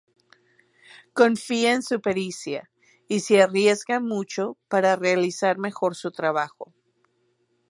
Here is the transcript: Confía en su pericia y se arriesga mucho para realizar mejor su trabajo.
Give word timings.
Confía 1.13 1.73
en 1.73 1.83
su 1.83 2.01
pericia 2.01 2.71
y 3.07 3.19
se 3.19 3.39
arriesga 3.39 3.99
mucho 3.99 4.57
para 4.67 4.95
realizar 4.95 5.59
mejor 5.59 5.95
su 5.95 6.09
trabajo. 6.11 6.73